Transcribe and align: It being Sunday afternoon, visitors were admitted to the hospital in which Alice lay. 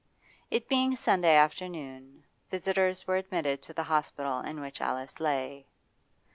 It 0.49 0.67
being 0.67 0.95
Sunday 0.95 1.35
afternoon, 1.35 2.23
visitors 2.49 3.05
were 3.05 3.17
admitted 3.17 3.61
to 3.61 3.71
the 3.71 3.83
hospital 3.83 4.39
in 4.39 4.59
which 4.59 4.81
Alice 4.81 5.19
lay. 5.19 5.67